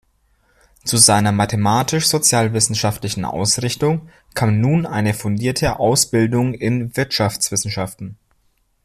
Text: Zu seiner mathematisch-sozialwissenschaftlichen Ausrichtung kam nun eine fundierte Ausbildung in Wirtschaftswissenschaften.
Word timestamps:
Zu 0.83 0.97
seiner 0.97 1.31
mathematisch-sozialwissenschaftlichen 1.31 3.23
Ausrichtung 3.23 4.09
kam 4.33 4.59
nun 4.59 4.87
eine 4.87 5.13
fundierte 5.13 5.79
Ausbildung 5.79 6.55
in 6.55 6.97
Wirtschaftswissenschaften. 6.97 8.17